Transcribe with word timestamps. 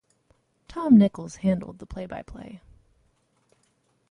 Tom 0.67 0.97
Nichols 0.97 1.35
handled 1.35 1.77
the 1.77 1.85
play-by-play. 1.85 2.63